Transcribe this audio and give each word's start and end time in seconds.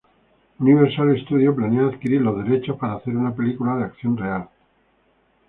Universal 0.57 1.19
Studios 1.25 1.55
planea 1.55 1.83
adquirir 1.85 2.21
los 2.21 2.43
derechos 2.43 2.75
para 2.77 2.95
hacer 2.95 3.15
una 3.15 3.35
película 3.35 3.75
de 3.75 3.83
acción 3.83 4.17
real. 4.17 4.49